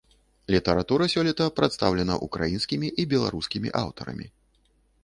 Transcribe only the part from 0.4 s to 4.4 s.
Літаратура сёлета прадстаўлена украінскімі і беларускімі аўтарамі.